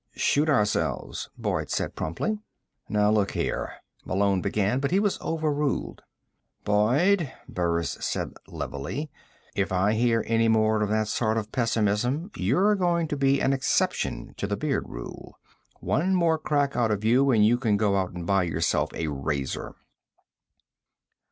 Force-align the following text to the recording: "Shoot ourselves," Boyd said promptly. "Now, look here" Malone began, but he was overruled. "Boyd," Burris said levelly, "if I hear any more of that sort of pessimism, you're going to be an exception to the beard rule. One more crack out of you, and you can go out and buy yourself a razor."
"Shoot 0.15 0.49
ourselves," 0.49 1.29
Boyd 1.37 1.69
said 1.69 1.93
promptly. 1.95 2.39
"Now, 2.89 3.11
look 3.11 3.33
here" 3.33 3.73
Malone 4.03 4.41
began, 4.41 4.79
but 4.79 4.89
he 4.89 4.99
was 4.99 5.21
overruled. 5.21 6.01
"Boyd," 6.63 7.31
Burris 7.47 7.99
said 8.01 8.33
levelly, 8.47 9.11
"if 9.53 9.71
I 9.71 9.93
hear 9.93 10.23
any 10.25 10.47
more 10.47 10.81
of 10.81 10.89
that 10.89 11.07
sort 11.07 11.37
of 11.37 11.51
pessimism, 11.51 12.31
you're 12.35 12.73
going 12.73 13.07
to 13.09 13.15
be 13.15 13.39
an 13.41 13.53
exception 13.53 14.33
to 14.37 14.47
the 14.47 14.57
beard 14.57 14.89
rule. 14.89 15.37
One 15.81 16.15
more 16.15 16.39
crack 16.39 16.75
out 16.75 16.89
of 16.89 17.05
you, 17.05 17.29
and 17.29 17.45
you 17.45 17.59
can 17.59 17.77
go 17.77 17.95
out 17.95 18.09
and 18.09 18.25
buy 18.25 18.41
yourself 18.41 18.89
a 18.95 19.05
razor." 19.05 19.75